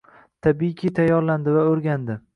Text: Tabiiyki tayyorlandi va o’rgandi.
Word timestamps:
Tabiiyki 0.47 0.93
tayyorlandi 1.01 1.57
va 1.59 1.67
o’rgandi. 1.75 2.21